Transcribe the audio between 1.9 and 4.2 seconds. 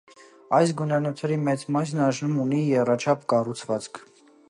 այժմ ունի եռաչափ կառուցվածք։